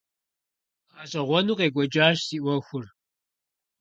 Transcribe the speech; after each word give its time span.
ГъэщӀэгъуэну 0.93 1.57
къекӀуэкӀащ 1.59 2.17
си 2.27 2.37
Ӏуэхур. 2.43 2.85